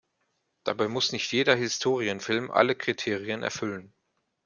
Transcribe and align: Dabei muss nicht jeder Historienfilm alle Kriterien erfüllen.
Dabei 0.63 0.87
muss 0.87 1.11
nicht 1.11 1.31
jeder 1.31 1.53
Historienfilm 1.53 2.49
alle 2.49 2.73
Kriterien 2.73 3.43
erfüllen. 3.43 3.93